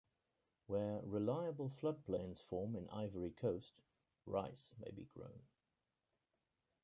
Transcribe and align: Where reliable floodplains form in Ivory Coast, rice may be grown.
Where 0.65 1.01
reliable 1.03 1.69
floodplains 1.69 2.41
form 2.41 2.75
in 2.75 2.89
Ivory 2.89 3.29
Coast, 3.29 3.81
rice 4.25 4.73
may 4.83 4.89
be 4.89 5.05
grown. 5.15 5.43